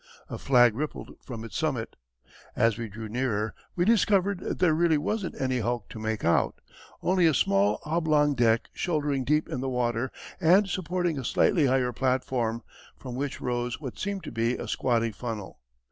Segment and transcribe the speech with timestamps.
[0.31, 1.95] A flag rippled from its summit.
[2.55, 6.55] As we drew nearer, we discovered that there really wasn't any hulk to make out
[7.03, 11.93] only a small oblong deck shouldering deep in the water and supporting a slightly higher
[11.93, 12.63] platform,
[12.97, 15.59] from which rose what seemed to be a squatty funnel.